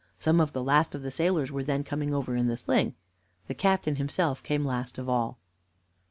Some 0.17 0.41
of 0.41 0.51
the 0.51 0.63
last 0.63 0.95
of 0.95 1.03
the 1.03 1.11
sailors 1.11 1.51
were 1.51 1.63
then 1.63 1.83
coming 1.83 2.11
over 2.11 2.35
in 2.35 2.47
the 2.47 2.57
sling. 2.57 2.95
The 3.45 3.53
captain 3.53 3.97
himself 3.97 4.41
came 4.41 4.65
last 4.65 4.97
of 4.97 5.07
all. 5.07 5.37